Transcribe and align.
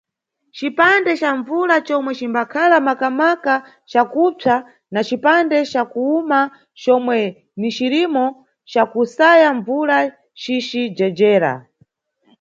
Cipande 0.57 1.11
ca 1.21 1.29
mbvula 1.37 1.77
comwe 1.87 2.11
cimbakhala 2.19 2.77
maka-maka 2.87 3.53
cakupsa 3.91 4.55
na 4.93 4.99
cipande 5.07 5.57
ca 5.71 5.81
kuwuma 5.91 6.39
comwe 6.81 7.19
ni 7.59 7.69
cirimo 7.77 8.25
cakusaya 8.71 9.49
mbvula 9.59 9.97
cici 10.41 10.81
jejera. 10.97 11.53